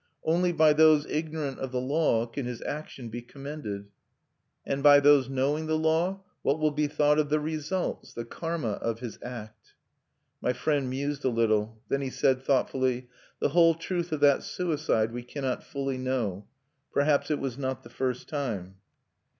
[0.23, 3.85] Only by those ignorant of the Law can his action be commended."
[4.65, 8.79] "And by those knowing the Law, what will be thought of the results, the karma
[8.81, 9.73] of his act?"
[10.41, 13.09] My friend mused a little; then he said, thoughtfully:
[13.39, 16.47] "The whole truth of that suicide we cannot fully know.
[16.91, 18.77] Perhaps it was not the first time."